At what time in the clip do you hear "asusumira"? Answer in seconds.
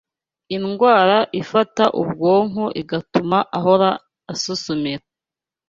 4.33-5.03